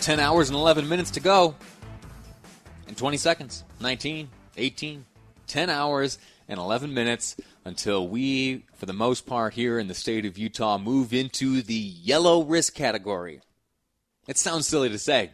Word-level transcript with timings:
10 0.00 0.20
hours 0.20 0.48
and 0.48 0.56
11 0.56 0.88
minutes 0.88 1.10
to 1.12 1.20
go. 1.20 1.54
In 2.86 2.94
20 2.94 3.16
seconds. 3.16 3.64
19, 3.80 4.28
18, 4.56 5.04
10 5.46 5.70
hours 5.70 6.18
and 6.48 6.58
11 6.58 6.94
minutes 6.94 7.36
until 7.64 8.08
we, 8.08 8.64
for 8.74 8.86
the 8.86 8.92
most 8.92 9.26
part 9.26 9.54
here 9.54 9.78
in 9.78 9.88
the 9.88 9.94
state 9.94 10.24
of 10.24 10.38
Utah, 10.38 10.78
move 10.78 11.12
into 11.12 11.62
the 11.62 11.74
yellow 11.74 12.42
risk 12.42 12.74
category. 12.74 13.40
It 14.26 14.38
sounds 14.38 14.66
silly 14.66 14.88
to 14.88 14.98
say, 14.98 15.32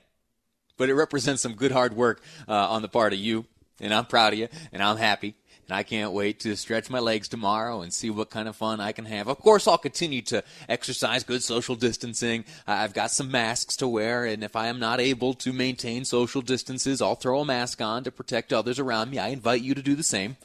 but 0.76 0.88
it 0.88 0.94
represents 0.94 1.42
some 1.42 1.54
good 1.54 1.72
hard 1.72 1.94
work 1.94 2.22
uh, 2.48 2.52
on 2.52 2.82
the 2.82 2.88
part 2.88 3.12
of 3.12 3.18
you, 3.18 3.46
and 3.80 3.94
I'm 3.94 4.06
proud 4.06 4.32
of 4.32 4.38
you, 4.38 4.48
and 4.72 4.82
I'm 4.82 4.96
happy. 4.96 5.36
And 5.66 5.76
I 5.76 5.82
can't 5.82 6.12
wait 6.12 6.40
to 6.40 6.56
stretch 6.56 6.90
my 6.90 6.98
legs 6.98 7.28
tomorrow 7.28 7.80
and 7.80 7.92
see 7.92 8.10
what 8.10 8.30
kind 8.30 8.48
of 8.48 8.56
fun 8.56 8.80
I 8.80 8.92
can 8.92 9.06
have. 9.06 9.28
Of 9.28 9.38
course, 9.38 9.66
I'll 9.66 9.78
continue 9.78 10.20
to 10.22 10.44
exercise 10.68 11.24
good 11.24 11.42
social 11.42 11.74
distancing. 11.74 12.44
I've 12.66 12.92
got 12.92 13.10
some 13.10 13.30
masks 13.30 13.76
to 13.76 13.88
wear, 13.88 14.26
and 14.26 14.44
if 14.44 14.56
I 14.56 14.66
am 14.66 14.78
not 14.78 15.00
able 15.00 15.32
to 15.34 15.52
maintain 15.52 16.04
social 16.04 16.42
distances, 16.42 17.00
I'll 17.00 17.14
throw 17.14 17.40
a 17.40 17.44
mask 17.46 17.80
on 17.80 18.04
to 18.04 18.10
protect 18.10 18.52
others 18.52 18.78
around 18.78 19.10
me. 19.10 19.18
I 19.18 19.28
invite 19.28 19.62
you 19.62 19.74
to 19.74 19.82
do 19.82 19.94
the 19.94 20.02
same. 20.02 20.36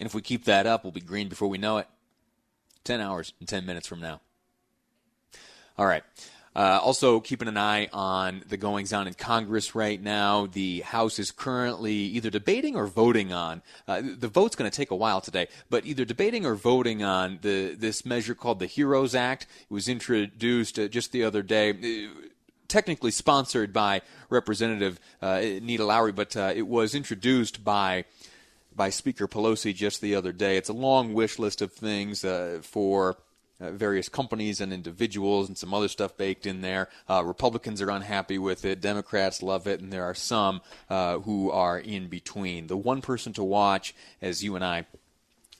And 0.00 0.06
if 0.06 0.14
we 0.14 0.22
keep 0.22 0.44
that 0.44 0.66
up, 0.66 0.82
we'll 0.82 0.92
be 0.92 1.00
green 1.00 1.28
before 1.28 1.48
we 1.48 1.58
know 1.58 1.78
it. 1.78 1.86
10 2.84 3.00
hours 3.00 3.32
and 3.38 3.48
10 3.48 3.66
minutes 3.66 3.86
from 3.86 4.00
now. 4.00 4.20
All 5.76 5.86
right. 5.86 6.02
Uh, 6.58 6.80
also, 6.82 7.20
keeping 7.20 7.46
an 7.46 7.56
eye 7.56 7.88
on 7.92 8.42
the 8.48 8.56
goings 8.56 8.92
on 8.92 9.06
in 9.06 9.14
Congress 9.14 9.76
right 9.76 10.02
now. 10.02 10.46
The 10.46 10.80
House 10.80 11.20
is 11.20 11.30
currently 11.30 11.94
either 11.94 12.30
debating 12.30 12.74
or 12.74 12.88
voting 12.88 13.32
on. 13.32 13.62
Uh, 13.86 14.02
the 14.02 14.26
vote's 14.26 14.56
going 14.56 14.68
to 14.68 14.76
take 14.76 14.90
a 14.90 14.96
while 14.96 15.20
today, 15.20 15.46
but 15.70 15.86
either 15.86 16.04
debating 16.04 16.44
or 16.44 16.56
voting 16.56 17.04
on 17.04 17.38
the 17.42 17.76
this 17.76 18.04
measure 18.04 18.34
called 18.34 18.58
the 18.58 18.66
HEROES 18.66 19.14
Act. 19.14 19.46
It 19.70 19.72
was 19.72 19.88
introduced 19.88 20.80
uh, 20.80 20.88
just 20.88 21.12
the 21.12 21.22
other 21.22 21.44
day. 21.44 21.70
Uh, 21.70 22.26
technically 22.66 23.12
sponsored 23.12 23.72
by 23.72 24.02
Representative 24.28 24.98
uh, 25.22 25.38
Nita 25.38 25.84
Lowey, 25.84 26.12
but 26.12 26.36
uh, 26.36 26.52
it 26.56 26.66
was 26.66 26.92
introduced 26.92 27.62
by 27.62 28.04
by 28.74 28.90
Speaker 28.90 29.28
Pelosi 29.28 29.72
just 29.72 30.00
the 30.00 30.16
other 30.16 30.32
day. 30.32 30.56
It's 30.56 30.68
a 30.68 30.72
long 30.72 31.14
wish 31.14 31.38
list 31.38 31.62
of 31.62 31.72
things 31.72 32.22
for 32.62 33.16
uh, 33.60 33.72
various 33.72 34.08
companies 34.08 34.60
and 34.60 34.72
individuals 34.72 35.48
and 35.48 35.58
some 35.58 35.74
other 35.74 35.88
stuff 35.88 36.16
baked 36.16 36.46
in 36.46 36.60
there. 36.60 36.88
Uh, 37.08 37.22
Republicans 37.24 37.82
are 37.82 37.90
unhappy 37.90 38.38
with 38.38 38.64
it. 38.64 38.80
Democrats 38.80 39.42
love 39.42 39.66
it, 39.66 39.80
and 39.80 39.92
there 39.92 40.04
are 40.04 40.14
some 40.14 40.60
uh, 40.88 41.18
who 41.18 41.50
are 41.50 41.78
in 41.78 42.08
between. 42.08 42.66
The 42.68 42.76
one 42.76 43.00
person 43.00 43.32
to 43.34 43.44
watch, 43.44 43.94
as 44.22 44.44
you 44.44 44.54
and 44.54 44.64
I 44.64 44.86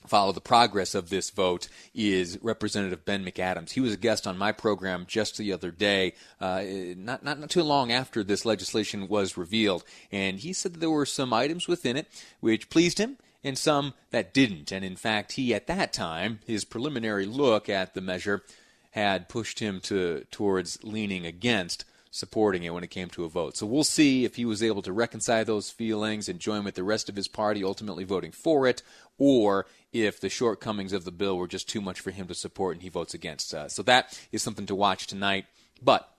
follow 0.07 0.31
the 0.31 0.41
progress 0.41 0.95
of 0.95 1.09
this 1.09 1.29
vote 1.29 1.67
is 1.93 2.39
Representative 2.41 3.05
Ben 3.05 3.23
McAdams. 3.25 3.71
He 3.71 3.81
was 3.81 3.93
a 3.93 3.97
guest 3.97 4.25
on 4.25 4.37
my 4.37 4.51
program 4.51 5.05
just 5.07 5.37
the 5.37 5.53
other 5.53 5.71
day, 5.71 6.13
uh, 6.39 6.63
not, 6.97 7.23
not, 7.23 7.39
not 7.39 7.49
too 7.49 7.63
long 7.63 7.91
after 7.91 8.23
this 8.23 8.45
legislation 8.45 9.07
was 9.07 9.37
revealed, 9.37 9.83
and 10.11 10.39
he 10.39 10.53
said 10.53 10.75
there 10.75 10.89
were 10.89 11.05
some 11.05 11.33
items 11.33 11.67
within 11.67 11.97
it 11.97 12.07
which 12.39 12.69
pleased 12.69 12.97
him 12.97 13.17
and 13.43 13.57
some 13.57 13.93
that 14.11 14.33
didn't. 14.33 14.71
And 14.71 14.83
in 14.83 14.95
fact, 14.95 15.33
he 15.33 15.53
at 15.53 15.67
that 15.67 15.93
time, 15.93 16.39
his 16.45 16.65
preliminary 16.65 17.25
look 17.25 17.69
at 17.69 17.93
the 17.93 18.01
measure 18.01 18.43
had 18.91 19.29
pushed 19.29 19.59
him 19.59 19.79
to 19.81 20.25
towards 20.31 20.83
leaning 20.83 21.25
against 21.25 21.85
supporting 22.11 22.63
it 22.63 22.73
when 22.73 22.83
it 22.83 22.89
came 22.89 23.09
to 23.09 23.23
a 23.23 23.29
vote. 23.29 23.55
So 23.55 23.65
we'll 23.65 23.83
see 23.83 24.25
if 24.25 24.35
he 24.35 24.45
was 24.45 24.63
able 24.63 24.81
to 24.81 24.91
reconcile 24.91 25.45
those 25.45 25.69
feelings 25.69 26.27
and 26.27 26.39
join 26.39 26.63
with 26.63 26.75
the 26.75 26.83
rest 26.83 27.07
of 27.07 27.15
his 27.15 27.27
party 27.27 27.63
ultimately 27.63 28.03
voting 28.03 28.31
for 28.31 28.65
it, 28.65 28.81
or 29.17 29.67
if 29.93 30.19
the 30.19 30.29
shortcomings 30.29 30.93
of 30.93 31.05
the 31.05 31.11
bill 31.11 31.37
were 31.37 31.47
just 31.47 31.69
too 31.69 31.81
much 31.81 31.99
for 31.99 32.11
him 32.11 32.27
to 32.27 32.33
support 32.33 32.75
and 32.75 32.83
he 32.83 32.89
votes 32.89 33.13
against. 33.13 33.53
Uh, 33.53 33.67
so 33.67 33.83
that 33.83 34.19
is 34.31 34.41
something 34.41 34.65
to 34.65 34.75
watch 34.75 35.05
tonight. 35.05 35.45
But 35.81 36.09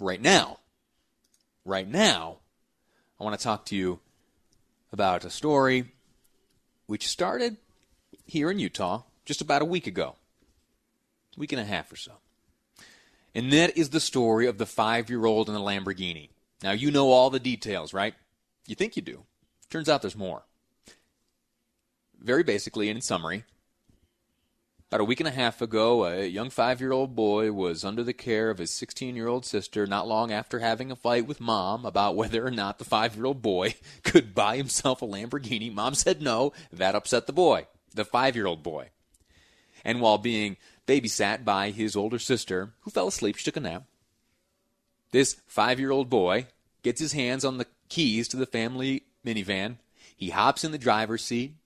right 0.00 0.20
now, 0.20 0.58
right 1.64 1.88
now, 1.88 2.38
I 3.20 3.24
want 3.24 3.38
to 3.38 3.42
talk 3.42 3.66
to 3.66 3.76
you 3.76 4.00
about 4.92 5.24
a 5.24 5.30
story 5.30 5.92
which 6.88 7.06
started 7.06 7.58
here 8.26 8.50
in 8.50 8.58
Utah 8.58 9.02
just 9.24 9.40
about 9.40 9.62
a 9.62 9.66
week 9.66 9.86
ago, 9.86 10.16
week 11.36 11.52
and 11.52 11.60
a 11.60 11.64
half 11.64 11.92
or 11.92 11.96
so. 11.96 12.12
And 13.34 13.52
that 13.52 13.76
is 13.76 13.90
the 13.90 14.00
story 14.00 14.46
of 14.46 14.58
the 14.58 14.66
five 14.66 15.08
year 15.08 15.24
old 15.24 15.48
in 15.48 15.54
the 15.54 15.60
Lamborghini. 15.60 16.30
Now, 16.62 16.72
you 16.72 16.90
know 16.90 17.12
all 17.12 17.30
the 17.30 17.38
details, 17.38 17.94
right? 17.94 18.14
You 18.66 18.74
think 18.74 18.96
you 18.96 19.02
do. 19.02 19.22
Turns 19.70 19.88
out 19.88 20.02
there's 20.02 20.16
more. 20.16 20.42
Very 22.18 22.42
basically, 22.42 22.88
and 22.88 22.96
in 22.96 23.02
summary, 23.02 23.44
about 24.88 25.02
a 25.02 25.04
week 25.04 25.20
and 25.20 25.28
a 25.28 25.32
half 25.32 25.60
ago, 25.60 26.06
a 26.06 26.24
young 26.24 26.48
five 26.48 26.80
year 26.80 26.92
old 26.92 27.14
boy 27.14 27.52
was 27.52 27.84
under 27.84 28.02
the 28.02 28.14
care 28.14 28.48
of 28.48 28.56
his 28.56 28.70
16 28.70 29.14
year 29.14 29.28
old 29.28 29.44
sister 29.44 29.86
not 29.86 30.08
long 30.08 30.32
after 30.32 30.60
having 30.60 30.90
a 30.90 30.96
fight 30.96 31.26
with 31.26 31.42
mom 31.42 31.84
about 31.84 32.16
whether 32.16 32.46
or 32.46 32.50
not 32.50 32.78
the 32.78 32.86
five 32.86 33.14
year 33.14 33.26
old 33.26 33.42
boy 33.42 33.74
could 34.02 34.34
buy 34.34 34.56
himself 34.56 35.02
a 35.02 35.06
Lamborghini. 35.06 35.72
Mom 35.72 35.94
said 35.94 36.22
no. 36.22 36.54
That 36.72 36.94
upset 36.94 37.26
the 37.26 37.34
boy, 37.34 37.66
the 37.94 38.06
five 38.06 38.34
year 38.34 38.46
old 38.46 38.62
boy. 38.62 38.88
And 39.84 40.00
while 40.00 40.18
being 40.18 40.56
babysat 40.86 41.44
by 41.44 41.70
his 41.70 41.94
older 41.94 42.18
sister, 42.18 42.72
who 42.80 42.90
fell 42.90 43.08
asleep, 43.08 43.36
she 43.36 43.44
took 43.44 43.58
a 43.58 43.60
nap, 43.60 43.84
this 45.12 45.36
five 45.46 45.78
year 45.78 45.90
old 45.90 46.08
boy 46.08 46.46
gets 46.82 47.00
his 47.00 47.12
hands 47.12 47.44
on 47.44 47.58
the 47.58 47.66
keys 47.90 48.26
to 48.28 48.38
the 48.38 48.46
family 48.46 49.02
minivan. 49.24 49.76
He 50.16 50.30
hops 50.30 50.64
in 50.64 50.72
the 50.72 50.78
driver's 50.78 51.24
seat. 51.24 51.56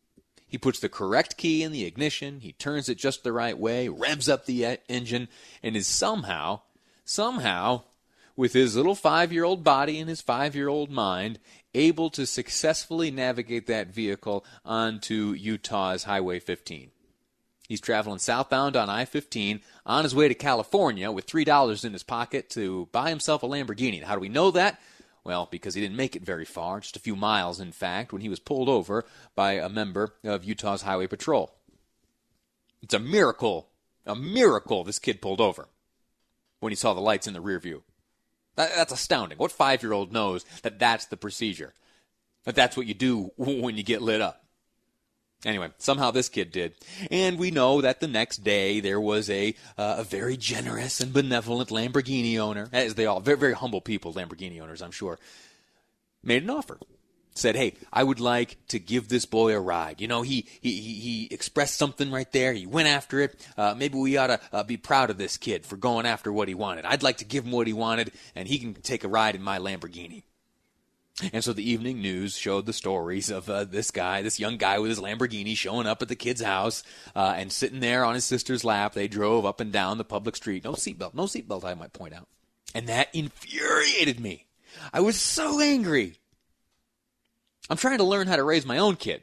He 0.52 0.58
puts 0.58 0.80
the 0.80 0.90
correct 0.90 1.38
key 1.38 1.62
in 1.62 1.72
the 1.72 1.86
ignition, 1.86 2.40
he 2.40 2.52
turns 2.52 2.90
it 2.90 2.98
just 2.98 3.24
the 3.24 3.32
right 3.32 3.58
way, 3.58 3.88
revs 3.88 4.28
up 4.28 4.44
the 4.44 4.78
engine, 4.86 5.28
and 5.62 5.74
is 5.74 5.86
somehow, 5.86 6.60
somehow, 7.06 7.84
with 8.36 8.52
his 8.52 8.76
little 8.76 8.94
five 8.94 9.32
year 9.32 9.44
old 9.44 9.64
body 9.64 9.98
and 9.98 10.10
his 10.10 10.20
five 10.20 10.54
year 10.54 10.68
old 10.68 10.90
mind, 10.90 11.38
able 11.72 12.10
to 12.10 12.26
successfully 12.26 13.10
navigate 13.10 13.66
that 13.66 13.94
vehicle 13.94 14.44
onto 14.62 15.32
Utah's 15.32 16.04
Highway 16.04 16.38
15. 16.38 16.90
He's 17.66 17.80
traveling 17.80 18.18
southbound 18.18 18.76
on 18.76 18.90
I 18.90 19.06
15 19.06 19.62
on 19.86 20.04
his 20.04 20.14
way 20.14 20.28
to 20.28 20.34
California 20.34 21.10
with 21.10 21.26
$3 21.26 21.82
in 21.82 21.94
his 21.94 22.02
pocket 22.02 22.50
to 22.50 22.90
buy 22.92 23.08
himself 23.08 23.42
a 23.42 23.46
Lamborghini. 23.46 24.02
How 24.02 24.16
do 24.16 24.20
we 24.20 24.28
know 24.28 24.50
that? 24.50 24.78
Well, 25.24 25.46
because 25.50 25.74
he 25.74 25.80
didn't 25.80 25.96
make 25.96 26.16
it 26.16 26.24
very 26.24 26.44
far, 26.44 26.80
just 26.80 26.96
a 26.96 27.00
few 27.00 27.14
miles, 27.14 27.60
in 27.60 27.72
fact, 27.72 28.12
when 28.12 28.22
he 28.22 28.28
was 28.28 28.40
pulled 28.40 28.68
over 28.68 29.04
by 29.34 29.52
a 29.52 29.68
member 29.68 30.14
of 30.24 30.44
Utah's 30.44 30.82
Highway 30.82 31.06
Patrol. 31.06 31.54
It's 32.82 32.94
a 32.94 32.98
miracle, 32.98 33.68
a 34.04 34.16
miracle 34.16 34.82
this 34.82 34.98
kid 34.98 35.22
pulled 35.22 35.40
over 35.40 35.68
when 36.58 36.72
he 36.72 36.76
saw 36.76 36.92
the 36.92 37.00
lights 37.00 37.28
in 37.28 37.34
the 37.34 37.40
rear 37.40 37.60
view. 37.60 37.84
That, 38.56 38.74
that's 38.74 38.92
astounding. 38.92 39.38
What 39.38 39.52
five 39.52 39.82
year 39.82 39.92
old 39.92 40.12
knows 40.12 40.44
that 40.62 40.78
that's 40.78 41.06
the 41.06 41.16
procedure? 41.16 41.72
That 42.44 42.56
that's 42.56 42.76
what 42.76 42.86
you 42.86 42.94
do 42.94 43.30
when 43.36 43.76
you 43.76 43.84
get 43.84 44.02
lit 44.02 44.20
up? 44.20 44.41
Anyway, 45.44 45.70
somehow 45.78 46.10
this 46.10 46.28
kid 46.28 46.52
did. 46.52 46.74
And 47.10 47.38
we 47.38 47.50
know 47.50 47.80
that 47.80 48.00
the 48.00 48.06
next 48.06 48.44
day 48.44 48.80
there 48.80 49.00
was 49.00 49.28
a, 49.28 49.54
uh, 49.76 49.96
a 49.98 50.04
very 50.04 50.36
generous 50.36 51.00
and 51.00 51.12
benevolent 51.12 51.70
Lamborghini 51.70 52.38
owner, 52.38 52.68
as 52.72 52.94
they 52.94 53.06
all, 53.06 53.20
very, 53.20 53.38
very 53.38 53.54
humble 53.54 53.80
people, 53.80 54.12
Lamborghini 54.12 54.60
owners, 54.60 54.82
I'm 54.82 54.92
sure, 54.92 55.18
made 56.22 56.44
an 56.44 56.50
offer. 56.50 56.78
Said, 57.34 57.56
hey, 57.56 57.74
I 57.90 58.04
would 58.04 58.20
like 58.20 58.58
to 58.68 58.78
give 58.78 59.08
this 59.08 59.24
boy 59.24 59.54
a 59.54 59.60
ride. 59.60 60.02
You 60.02 60.06
know, 60.06 60.20
he, 60.20 60.46
he, 60.60 60.80
he 60.80 61.28
expressed 61.30 61.76
something 61.76 62.10
right 62.10 62.30
there. 62.30 62.52
He 62.52 62.66
went 62.66 62.88
after 62.88 63.20
it. 63.20 63.48
Uh, 63.56 63.74
maybe 63.74 63.96
we 63.96 64.18
ought 64.18 64.26
to 64.26 64.40
uh, 64.52 64.62
be 64.64 64.76
proud 64.76 65.08
of 65.08 65.16
this 65.16 65.38
kid 65.38 65.64
for 65.64 65.78
going 65.78 66.04
after 66.04 66.30
what 66.30 66.48
he 66.48 66.54
wanted. 66.54 66.84
I'd 66.84 67.02
like 67.02 67.16
to 67.18 67.24
give 67.24 67.46
him 67.46 67.52
what 67.52 67.66
he 67.66 67.72
wanted, 67.72 68.12
and 68.36 68.46
he 68.46 68.58
can 68.58 68.74
take 68.74 69.02
a 69.02 69.08
ride 69.08 69.34
in 69.34 69.42
my 69.42 69.58
Lamborghini. 69.58 70.24
And 71.32 71.44
so 71.44 71.52
the 71.52 71.68
evening 71.68 72.00
news 72.00 72.36
showed 72.36 72.64
the 72.64 72.72
stories 72.72 73.30
of 73.30 73.48
uh, 73.48 73.64
this 73.64 73.90
guy, 73.90 74.22
this 74.22 74.40
young 74.40 74.56
guy 74.56 74.78
with 74.78 74.88
his 74.88 74.98
Lamborghini 74.98 75.54
showing 75.54 75.86
up 75.86 76.00
at 76.00 76.08
the 76.08 76.16
kid's 76.16 76.40
house 76.40 76.82
uh, 77.14 77.34
and 77.36 77.52
sitting 77.52 77.80
there 77.80 78.04
on 78.04 78.14
his 78.14 78.24
sister's 78.24 78.64
lap. 78.64 78.94
They 78.94 79.08
drove 79.08 79.44
up 79.44 79.60
and 79.60 79.70
down 79.70 79.98
the 79.98 80.04
public 80.04 80.36
street. 80.36 80.64
No 80.64 80.72
seatbelt, 80.72 81.14
no 81.14 81.24
seatbelt, 81.24 81.64
I 81.64 81.74
might 81.74 81.92
point 81.92 82.14
out. 82.14 82.28
And 82.74 82.88
that 82.88 83.14
infuriated 83.14 84.20
me. 84.20 84.46
I 84.92 85.00
was 85.00 85.20
so 85.20 85.60
angry. 85.60 86.14
I'm 87.68 87.76
trying 87.76 87.98
to 87.98 88.04
learn 88.04 88.26
how 88.26 88.36
to 88.36 88.42
raise 88.42 88.64
my 88.64 88.78
own 88.78 88.96
kid. 88.96 89.20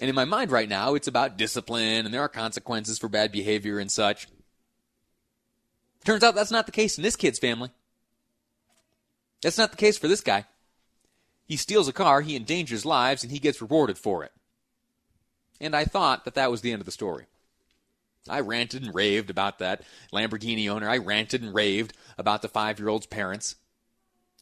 And 0.00 0.08
in 0.08 0.16
my 0.16 0.24
mind 0.24 0.50
right 0.50 0.68
now, 0.68 0.94
it's 0.94 1.08
about 1.08 1.38
discipline 1.38 2.04
and 2.06 2.12
there 2.12 2.22
are 2.22 2.28
consequences 2.28 2.98
for 2.98 3.08
bad 3.08 3.30
behavior 3.30 3.78
and 3.78 3.90
such. 3.90 4.26
Turns 6.04 6.24
out 6.24 6.34
that's 6.34 6.50
not 6.50 6.66
the 6.66 6.72
case 6.72 6.98
in 6.98 7.02
this 7.02 7.16
kid's 7.16 7.38
family. 7.38 7.70
That's 9.42 9.58
not 9.58 9.70
the 9.70 9.76
case 9.76 9.98
for 9.98 10.08
this 10.08 10.20
guy. 10.20 10.44
He 11.46 11.56
steals 11.56 11.88
a 11.88 11.92
car, 11.92 12.20
he 12.20 12.36
endangers 12.36 12.84
lives, 12.84 13.22
and 13.22 13.32
he 13.32 13.38
gets 13.38 13.60
rewarded 13.60 13.98
for 13.98 14.22
it. 14.24 14.32
And 15.60 15.74
I 15.74 15.84
thought 15.84 16.24
that 16.24 16.34
that 16.34 16.50
was 16.50 16.60
the 16.60 16.72
end 16.72 16.80
of 16.80 16.86
the 16.86 16.92
story. 16.92 17.26
I 18.28 18.40
ranted 18.40 18.84
and 18.84 18.94
raved 18.94 19.30
about 19.30 19.58
that 19.58 19.82
Lamborghini 20.12 20.68
owner. 20.68 20.88
I 20.88 20.98
ranted 20.98 21.42
and 21.42 21.54
raved 21.54 21.94
about 22.18 22.42
the 22.42 22.48
five 22.48 22.78
year 22.78 22.88
old's 22.88 23.06
parents, 23.06 23.56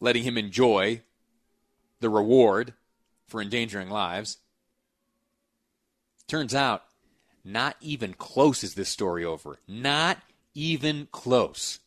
letting 0.00 0.24
him 0.24 0.36
enjoy 0.36 1.02
the 2.00 2.10
reward 2.10 2.74
for 3.26 3.40
endangering 3.40 3.90
lives. 3.90 4.38
Turns 6.26 6.54
out, 6.54 6.82
not 7.44 7.76
even 7.80 8.14
close 8.14 8.62
is 8.62 8.74
this 8.74 8.88
story 8.88 9.24
over. 9.24 9.58
Not 9.66 10.18
even 10.54 11.08
close. 11.10 11.78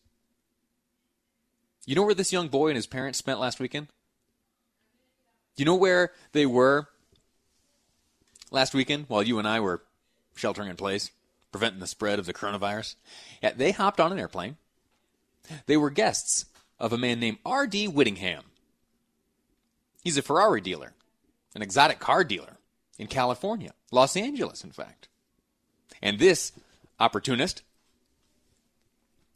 You 1.86 1.96
know 1.96 2.04
where 2.04 2.14
this 2.14 2.32
young 2.32 2.48
boy 2.48 2.70
and 2.70 2.76
his 2.76 2.88
parents 2.88 3.20
spent 3.20 3.40
last 3.40 3.60
weekend? 3.60 3.88
You 5.58 5.66
know 5.66 5.76
where 5.76 6.12
they 6.32 6.46
were 6.46 6.88
last 8.52 8.74
weekend 8.74 9.06
while 9.08 9.24
you 9.24 9.40
and 9.40 9.48
I 9.48 9.60
were 9.60 9.84
sheltering 10.36 10.70
in 10.70 10.76
place, 10.76 11.12
preventing 11.52 11.80
the 11.80 11.88
spread 11.88 12.20
of 12.20 12.26
the 12.26 12.34
coronavirus? 12.34 12.96
Yeah, 13.42 13.52
they 13.56 13.72
hopped 13.72 14.00
on 14.00 14.12
an 14.12 14.20
airplane. 14.20 14.58
They 15.66 15.78
were 15.78 15.90
guests 15.90 16.46
of 16.80 16.94
a 16.94 16.98
man 16.98 17.20
named 17.20 17.40
R.D. 17.46 17.88
Whittington. 17.88 18.44
He's 20.04 20.18
a 20.18 20.22
Ferrari 20.22 20.62
dealer, 20.62 20.94
an 21.56 21.62
exotic 21.62 22.00
car 22.00 22.24
dealer 22.24 22.58
in 22.98 23.08
California, 23.08 23.74
Los 23.92 24.16
Angeles, 24.16 24.64
in 24.64 24.72
fact. 24.72 25.08
And 26.02 26.18
this 26.18 26.52
opportunist, 27.00 27.62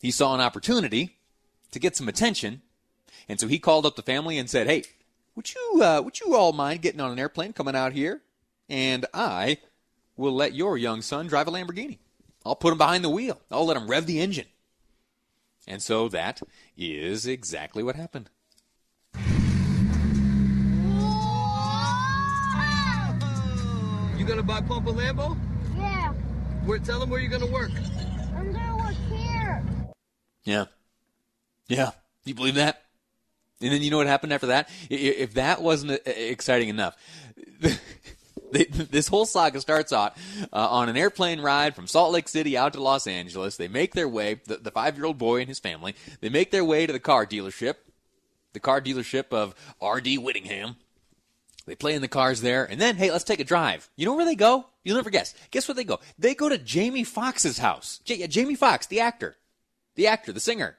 he 0.01 0.12
saw 0.12 0.33
an 0.33 0.41
opportunity 0.41 1.14
to 1.71 1.79
get 1.79 1.95
some 1.95 2.07
attention, 2.07 2.62
and 3.27 3.39
so 3.39 3.47
he 3.47 3.59
called 3.59 3.85
up 3.85 3.95
the 3.95 4.01
family 4.01 4.38
and 4.38 4.50
said, 4.50 4.67
"Hey, 4.67 4.83
would 5.35 5.53
you 5.53 5.81
uh, 5.83 6.01
would 6.01 6.19
you 6.19 6.35
all 6.35 6.53
mind 6.53 6.81
getting 6.81 7.01
on 7.01 7.12
an 7.12 7.19
airplane 7.19 7.53
coming 7.53 7.75
out 7.75 7.94
here, 7.94 8.21
and 8.69 9.06
I 9.13 9.57
will 10.17 10.33
let 10.33 10.53
your 10.53 10.77
young 10.77 11.01
son 11.01 11.27
drive 11.27 11.47
a 11.47 11.51
Lamborghini. 11.51 11.97
I'll 12.45 12.56
put 12.56 12.71
him 12.71 12.77
behind 12.77 13.03
the 13.03 13.09
wheel. 13.09 13.41
I'll 13.51 13.65
let 13.65 13.77
him 13.77 13.88
rev 13.88 14.06
the 14.06 14.19
engine." 14.19 14.47
And 15.67 15.81
so 15.81 16.07
that 16.09 16.41
is 16.77 17.25
exactly 17.25 17.81
what 17.81 17.95
happened. 17.95 18.29
You 24.17 24.25
gonna 24.25 24.44
buy 24.44 24.62
Pump 24.62 24.88
a 24.88 24.91
Lambo? 24.91 25.38
Yeah, 25.75 26.12
Where, 26.65 26.79
tell 26.79 27.00
them 27.00 27.09
where 27.09 27.19
you're 27.19 27.29
gonna 27.29 27.51
work. 27.51 27.71
I'm 28.35 28.51
gonna 28.51 28.77
work 28.77 28.95
here. 29.12 29.63
Yeah. 30.44 30.65
Yeah. 31.67 31.91
You 32.23 32.35
believe 32.35 32.56
that? 32.56 32.81
And 33.62 33.71
then 33.71 33.81
you 33.81 33.91
know 33.91 33.97
what 33.97 34.07
happened 34.07 34.33
after 34.33 34.47
that? 34.47 34.69
If 34.89 35.35
that 35.35 35.62
wasn't 35.62 35.91
uh, 35.91 35.97
exciting 36.06 36.69
enough, 36.69 36.97
this 38.51 39.07
whole 39.07 39.25
saga 39.25 39.62
starts 39.62 39.94
out 39.94 40.15
uh, 40.51 40.69
on 40.69 40.89
an 40.89 40.97
airplane 40.97 41.39
ride 41.41 41.75
from 41.75 41.88
Salt 41.88 42.12
Lake 42.12 42.27
City 42.27 42.57
out 42.57 42.73
to 42.73 42.81
Los 42.81 43.07
Angeles. 43.07 43.57
They 43.57 43.67
make 43.67 43.94
their 43.94 44.09
way, 44.09 44.41
the, 44.45 44.71
five 44.71 44.97
year 44.97 45.06
old 45.06 45.17
boy 45.17 45.39
and 45.39 45.47
his 45.47 45.59
family, 45.59 45.95
they 46.21 46.29
make 46.29 46.51
their 46.51 46.65
way 46.65 46.85
to 46.85 46.94
the 46.94 47.00
car 47.00 47.25
dealership, 47.25 47.75
the 48.53 48.59
car 48.59 48.81
dealership 48.81 49.31
of 49.31 49.56
R.D. 49.81 50.17
Whittington. 50.17 50.75
They 51.65 51.75
play 51.75 51.95
in 51.95 52.01
the 52.03 52.07
cars 52.07 52.41
there, 52.41 52.63
and 52.65 52.79
then, 52.79 52.95
hey, 52.95 53.09
let's 53.09 53.23
take 53.23 53.39
a 53.39 53.44
drive. 53.44 53.89
You 53.95 54.06
know 54.06 54.13
where 54.13 54.25
they 54.25 54.35
go? 54.35 54.67
You'll 54.83 54.97
never 54.97 55.09
guess. 55.09 55.33
Guess 55.50 55.67
where 55.67 55.73
they 55.73 55.83
go? 55.83 56.00
They 56.19 56.35
go 56.35 56.47
to 56.47 56.59
Jamie 56.59 57.03
Foxx's 57.03 57.57
house. 57.57 58.01
Jamie 58.06 58.53
Foxx, 58.53 58.85
the 58.85 59.00
actor. 59.00 59.35
The 59.95 60.06
actor, 60.06 60.31
the 60.31 60.39
singer, 60.39 60.77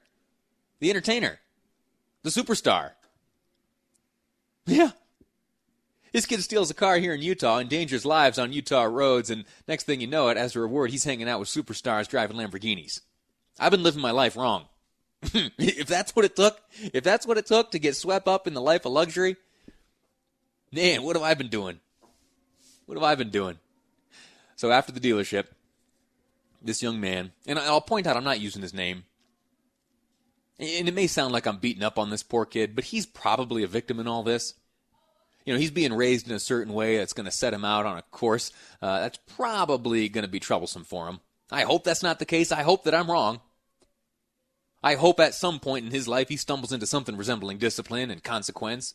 the 0.79 0.89
entertainer, 0.89 1.39
the 2.23 2.29
superstar. 2.29 2.91
Yeah. 4.65 4.91
This 6.13 6.25
kid 6.25 6.41
steals 6.41 6.71
a 6.71 6.73
car 6.73 6.97
here 6.97 7.13
in 7.13 7.21
Utah, 7.21 7.59
endangers 7.59 8.05
lives 8.05 8.39
on 8.39 8.53
Utah 8.53 8.83
roads, 8.83 9.29
and 9.29 9.45
next 9.67 9.83
thing 9.83 10.01
you 10.01 10.07
know 10.07 10.29
it, 10.29 10.37
as 10.37 10.55
a 10.55 10.59
reward, 10.59 10.91
he's 10.91 11.03
hanging 11.03 11.29
out 11.29 11.39
with 11.39 11.49
superstars 11.49 12.07
driving 12.07 12.37
Lamborghinis. 12.37 13.01
I've 13.59 13.71
been 13.71 13.83
living 13.83 14.01
my 14.01 14.11
life 14.11 14.35
wrong. 14.35 14.65
if 15.21 15.87
that's 15.87 16.15
what 16.15 16.25
it 16.25 16.35
took, 16.35 16.59
if 16.93 17.03
that's 17.03 17.25
what 17.25 17.37
it 17.37 17.45
took 17.45 17.71
to 17.71 17.79
get 17.79 17.95
swept 17.95 18.27
up 18.27 18.47
in 18.47 18.53
the 18.53 18.61
life 18.61 18.85
of 18.85 18.91
luxury, 18.91 19.35
man, 20.71 21.03
what 21.03 21.15
have 21.15 21.23
I 21.23 21.33
been 21.33 21.49
doing? 21.49 21.79
What 22.85 22.95
have 22.95 23.03
I 23.03 23.15
been 23.15 23.29
doing? 23.29 23.57
So 24.55 24.71
after 24.71 24.91
the 24.91 24.99
dealership, 24.99 25.45
this 26.61 26.81
young 26.81 26.99
man, 26.99 27.31
and 27.45 27.59
I'll 27.59 27.81
point 27.81 28.07
out 28.07 28.17
I'm 28.17 28.23
not 28.23 28.39
using 28.39 28.61
his 28.61 28.73
name. 28.73 29.03
And 30.59 30.87
it 30.87 30.93
may 30.93 31.07
sound 31.07 31.33
like 31.33 31.45
I'm 31.45 31.57
beating 31.57 31.83
up 31.83 31.99
on 31.99 32.09
this 32.09 32.23
poor 32.23 32.45
kid, 32.45 32.75
but 32.75 32.85
he's 32.85 33.05
probably 33.05 33.63
a 33.63 33.67
victim 33.67 33.99
in 33.99 34.07
all 34.07 34.23
this. 34.23 34.55
You 35.45 35.53
know, 35.53 35.59
he's 35.59 35.71
being 35.71 35.93
raised 35.93 36.27
in 36.27 36.35
a 36.35 36.39
certain 36.39 36.73
way 36.73 36.97
that's 36.97 37.13
going 37.13 37.25
to 37.25 37.31
set 37.31 37.53
him 37.53 37.63
out 37.63 37.85
on 37.85 37.97
a 37.97 38.01
course 38.01 38.51
uh, 38.81 38.99
that's 38.99 39.19
probably 39.35 40.09
going 40.09 40.25
to 40.25 40.31
be 40.31 40.39
troublesome 40.39 40.83
for 40.83 41.07
him. 41.07 41.19
I 41.51 41.61
hope 41.61 41.83
that's 41.83 42.03
not 42.03 42.19
the 42.19 42.25
case. 42.25 42.51
I 42.51 42.63
hope 42.63 42.83
that 42.83 42.95
I'm 42.95 43.09
wrong. 43.09 43.39
I 44.83 44.95
hope 44.95 45.19
at 45.19 45.33
some 45.33 45.59
point 45.59 45.85
in 45.85 45.91
his 45.91 46.07
life 46.07 46.29
he 46.29 46.37
stumbles 46.37 46.71
into 46.71 46.85
something 46.85 47.15
resembling 47.15 47.59
discipline 47.59 48.11
and 48.11 48.23
consequence. 48.23 48.93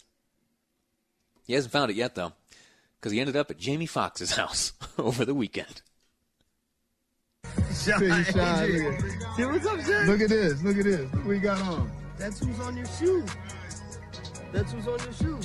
He 1.47 1.55
hasn't 1.55 1.73
found 1.73 1.91
it 1.91 1.97
yet, 1.97 2.15
though, 2.15 2.33
because 3.01 3.13
he 3.13 3.21
ended 3.21 3.37
up 3.37 3.51
at 3.51 3.59
Jamie 3.59 3.87
Foxx's 3.87 4.33
house 4.37 4.73
over 4.99 5.25
the 5.25 5.35
weekend. 5.35 5.83
Shy, 7.75 8.23
shy, 8.25 8.65
Adrian. 8.65 8.93
look 8.93 9.05
at- 9.05 9.37
Dude, 9.37 9.53
what's 9.53 9.67
up, 9.67 9.79
Shaq? 9.81 10.07
Look 10.07 10.21
at 10.21 10.29
this. 10.29 10.63
Look 10.63 10.77
at 10.79 10.85
this. 10.85 11.13
Look 11.13 11.25
what 11.25 11.33
you 11.35 11.41
got 11.41 11.61
on. 11.63 11.91
That's 12.19 12.39
who's 12.39 12.61
on 12.61 12.77
your 12.77 12.87
shoe. 12.87 13.25
That's 14.53 14.73
who's 14.73 14.87
on 14.87 14.99
your 14.99 15.13
shoe. 15.13 15.41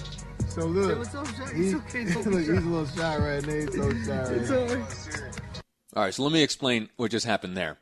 So 0.50 0.66
look. 0.66 0.92
Hey, 0.92 0.98
what's 0.98 1.16
up, 1.16 1.26
Shaq? 1.28 1.54
He, 1.56 1.70
It's 1.70 1.76
okay, 1.76 2.04
look, 2.30 2.40
he's 2.42 2.50
a 2.50 2.54
little 2.54 2.86
shy 2.88 3.18
right 3.18 3.46
now. 3.46 3.54
He's 3.54 3.74
so 3.74 3.92
shy 4.06 4.18
right 4.24 4.32
It's 4.38 4.52
alright. 4.52 5.24
All 5.96 6.04
right, 6.04 6.14
so 6.14 6.24
let 6.24 6.32
me 6.32 6.44
explain 6.44 6.90
what 6.98 7.12
just 7.12 7.26
happened 7.26 7.56
there. 7.58 7.78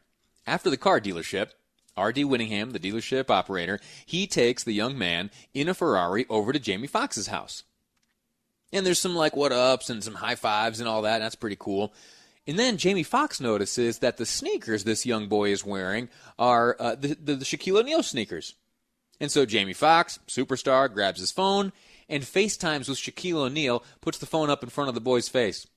After 0.47 0.69
the 0.69 0.77
car 0.77 1.01
dealership, 1.01 1.49
R.D. 1.97 2.23
Whittington, 2.23 2.69
the 2.69 2.79
dealership 2.79 3.29
operator, 3.29 3.79
he 4.05 4.27
takes 4.27 4.63
the 4.63 4.73
young 4.73 4.97
man 4.97 5.31
in 5.53 5.67
a 5.67 5.73
Ferrari 5.73 6.25
over 6.29 6.53
to 6.53 6.59
Jamie 6.59 6.87
Foxx's 6.87 7.27
house. 7.27 7.63
And 8.71 8.85
there's 8.85 8.99
some 8.99 9.15
like 9.15 9.35
what 9.35 9.51
ups 9.51 9.89
and 9.89 10.03
some 10.03 10.15
high 10.15 10.35
fives 10.35 10.79
and 10.79 10.87
all 10.89 11.01
that. 11.03 11.15
And 11.15 11.23
that's 11.23 11.35
pretty 11.35 11.55
cool. 11.59 11.93
And 12.47 12.59
then 12.59 12.77
Jamie 12.77 13.03
Foxx 13.03 13.41
notices 13.41 13.99
that 13.99 14.17
the 14.17 14.25
sneakers 14.25 14.83
this 14.83 15.05
young 15.05 15.27
boy 15.27 15.49
is 15.49 15.65
wearing 15.65 16.09
are 16.37 16.75
uh, 16.79 16.95
the, 16.95 17.15
the, 17.15 17.35
the 17.35 17.45
Shaquille 17.45 17.79
O'Neal 17.79 18.03
sneakers. 18.03 18.53
And 19.19 19.31
so 19.31 19.45
Jamie 19.45 19.73
Foxx, 19.73 20.19
superstar, 20.27 20.93
grabs 20.93 21.19
his 21.19 21.31
phone 21.31 21.71
and 22.07 22.23
FaceTimes 22.23 22.87
with 22.87 22.99
Shaquille 22.99 23.45
O'Neal, 23.45 23.83
puts 24.01 24.19
the 24.19 24.25
phone 24.25 24.49
up 24.49 24.61
in 24.61 24.69
front 24.69 24.89
of 24.89 24.95
the 24.95 25.01
boy's 25.01 25.29
face. 25.29 25.67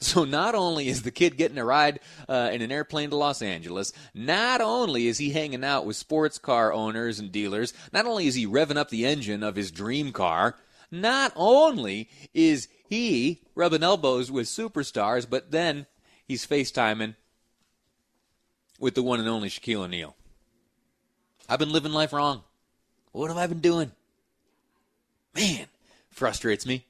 So 0.00 0.24
not 0.24 0.56
only 0.56 0.88
is 0.88 1.02
the 1.02 1.12
kid 1.12 1.36
getting 1.36 1.58
a 1.58 1.64
ride 1.64 2.00
uh, 2.28 2.50
in 2.52 2.60
an 2.60 2.72
airplane 2.72 3.10
to 3.10 3.16
Los 3.16 3.40
Angeles, 3.40 3.92
not 4.12 4.60
only 4.60 5.06
is 5.06 5.18
he 5.18 5.30
hanging 5.30 5.62
out 5.62 5.86
with 5.86 5.94
sports 5.94 6.38
car 6.38 6.72
owners 6.72 7.20
and 7.20 7.30
dealers, 7.30 7.72
not 7.92 8.06
only 8.06 8.26
is 8.26 8.34
he 8.34 8.44
revving 8.44 8.76
up 8.76 8.90
the 8.90 9.06
engine 9.06 9.44
of 9.44 9.54
his 9.54 9.70
dream 9.70 10.10
car, 10.10 10.56
not 10.90 11.32
only 11.36 12.10
is 12.34 12.66
he 12.88 13.42
rubbing 13.54 13.84
elbows 13.84 14.28
with 14.28 14.48
superstars, 14.48 15.24
but 15.28 15.52
then 15.52 15.86
he's 16.32 16.46
FaceTiming 16.46 17.14
with 18.80 18.94
the 18.94 19.02
one 19.02 19.20
and 19.20 19.28
only 19.28 19.50
Shaquille 19.50 19.84
O'Neal. 19.84 20.16
I've 21.46 21.58
been 21.58 21.72
living 21.72 21.92
life 21.92 22.12
wrong. 22.12 22.42
What 23.12 23.28
have 23.28 23.36
I 23.36 23.46
been 23.46 23.60
doing? 23.60 23.92
Man, 25.34 25.66
frustrates 26.10 26.64
me. 26.64 26.86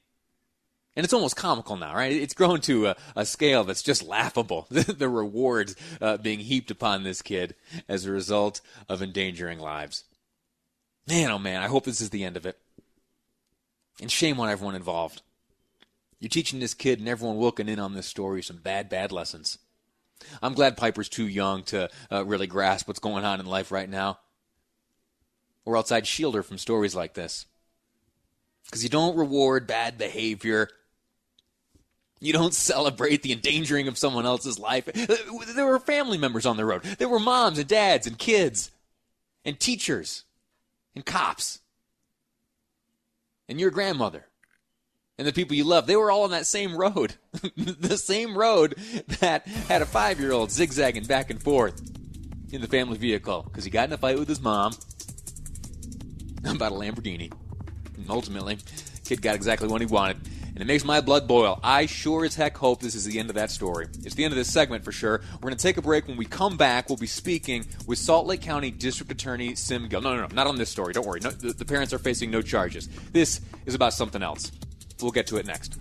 And 0.95 1.03
it's 1.03 1.13
almost 1.13 1.35
comical 1.35 1.75
now, 1.75 1.93
right? 1.93 2.13
It's 2.13 2.33
grown 2.33 2.61
to 2.61 2.87
a, 2.87 2.95
a 3.17 3.25
scale 3.25 3.65
that's 3.65 3.81
just 3.81 4.03
laughable. 4.03 4.67
the 4.69 5.09
rewards 5.09 5.75
uh, 5.99 6.17
being 6.17 6.39
heaped 6.39 6.71
upon 6.71 7.03
this 7.03 7.21
kid 7.21 7.55
as 7.89 8.05
a 8.05 8.11
result 8.11 8.61
of 8.87 9.01
endangering 9.01 9.59
lives. 9.59 10.05
Man, 11.05 11.31
oh 11.31 11.39
man, 11.39 11.61
I 11.61 11.67
hope 11.67 11.83
this 11.83 11.99
is 11.99 12.11
the 12.11 12.23
end 12.23 12.37
of 12.37 12.45
it. 12.45 12.57
And 13.99 14.09
shame 14.09 14.39
on 14.39 14.49
everyone 14.49 14.75
involved. 14.75 15.21
You're 16.19 16.29
teaching 16.29 16.59
this 16.59 16.73
kid 16.73 16.99
and 16.99 17.07
everyone 17.07 17.37
looking 17.37 17.67
in 17.67 17.79
on 17.79 17.93
this 17.93 18.07
story 18.07 18.41
some 18.41 18.57
bad, 18.57 18.89
bad 18.89 19.11
lessons. 19.11 19.57
I'm 20.41 20.53
glad 20.53 20.77
Piper's 20.77 21.09
too 21.09 21.27
young 21.27 21.63
to 21.63 21.89
uh, 22.11 22.25
really 22.25 22.47
grasp 22.47 22.87
what's 22.87 22.99
going 22.99 23.25
on 23.25 23.39
in 23.39 23.45
life 23.45 23.71
right 23.71 23.89
now. 23.89 24.19
Or 25.65 25.75
else 25.75 25.91
I'd 25.91 26.07
shield 26.07 26.35
her 26.35 26.43
from 26.43 26.57
stories 26.57 26.95
like 26.95 27.13
this. 27.13 27.45
Because 28.65 28.83
you 28.83 28.89
don't 28.89 29.17
reward 29.17 29.67
bad 29.67 29.97
behavior. 29.97 30.69
You 32.19 32.31
don't 32.31 32.53
celebrate 32.53 33.21
the 33.21 33.33
endangering 33.33 33.89
of 33.89 33.97
someone 33.97 34.25
else's 34.25 34.57
life. 34.57 34.85
There 34.85 35.65
were 35.65 35.79
family 35.79 36.17
members 36.17 36.45
on 36.45 36.55
the 36.55 36.65
road. 36.65 36.83
There 36.83 37.09
were 37.09 37.19
moms 37.19 37.59
and 37.59 37.67
dads 37.67 38.07
and 38.07 38.17
kids 38.17 38.71
and 39.43 39.59
teachers 39.59 40.23
and 40.95 41.05
cops 41.05 41.59
and 43.49 43.59
your 43.59 43.71
grandmother 43.71 44.25
and 45.17 45.27
the 45.27 45.33
people 45.33 45.55
you 45.55 45.63
love. 45.63 45.87
They 45.87 45.95
were 45.95 46.11
all 46.11 46.23
on 46.23 46.31
that 46.31 46.45
same 46.45 46.75
road. 46.75 47.15
the 47.55 47.97
same 47.97 48.37
road 48.37 48.75
that 49.19 49.47
had 49.47 49.81
a 49.81 49.85
five 49.85 50.19
year 50.19 50.31
old 50.31 50.51
zigzagging 50.51 51.05
back 51.05 51.29
and 51.29 51.41
forth 51.41 51.81
in 52.51 52.61
the 52.61 52.67
family 52.67 52.97
vehicle 52.97 53.43
because 53.43 53.63
he 53.63 53.69
got 53.69 53.87
in 53.87 53.93
a 53.93 53.97
fight 53.97 54.17
with 54.17 54.27
his 54.27 54.41
mom 54.41 54.73
about 56.45 56.71
a 56.71 56.75
Lamborghini. 56.75 57.31
And 57.97 58.09
ultimately, 58.09 58.57
kid 59.05 59.21
got 59.21 59.35
exactly 59.35 59.67
what 59.67 59.81
he 59.81 59.87
wanted. 59.87 60.17
And 60.53 60.61
it 60.61 60.65
makes 60.65 60.85
my 60.85 61.01
blood 61.01 61.27
boil. 61.27 61.59
I 61.63 61.87
sure 61.87 62.25
as 62.25 62.35
heck 62.35 62.55
hope 62.55 62.79
this 62.79 62.93
is 62.93 63.05
the 63.05 63.17
end 63.17 63.29
of 63.29 63.35
that 63.35 63.49
story. 63.49 63.87
It's 64.03 64.13
the 64.13 64.23
end 64.23 64.33
of 64.33 64.37
this 64.37 64.53
segment 64.53 64.85
for 64.85 64.91
sure. 64.91 65.21
We're 65.35 65.49
going 65.49 65.57
to 65.57 65.61
take 65.61 65.77
a 65.77 65.81
break. 65.81 66.07
When 66.07 66.15
we 66.15 66.25
come 66.25 66.57
back, 66.57 66.89
we'll 66.89 66.97
be 66.97 67.07
speaking 67.07 67.65
with 67.87 67.97
Salt 67.97 68.27
Lake 68.27 68.41
County 68.41 68.69
District 68.69 69.11
Attorney 69.11 69.55
Sim 69.55 69.87
Gill. 69.87 70.01
No, 70.01 70.15
no, 70.15 70.21
no, 70.21 70.27
not 70.27 70.45
on 70.45 70.57
this 70.57 70.69
story. 70.69 70.93
Don't 70.93 71.07
worry. 71.07 71.21
No, 71.21 71.31
the, 71.31 71.53
the 71.53 71.65
parents 71.65 71.91
are 71.91 71.97
facing 71.97 72.29
no 72.29 72.43
charges. 72.43 72.87
This 73.11 73.41
is 73.65 73.73
about 73.73 73.93
something 73.93 74.21
else. 74.21 74.51
We'll 75.03 75.11
get 75.11 75.27
to 75.27 75.37
it 75.37 75.45
next. 75.45 75.77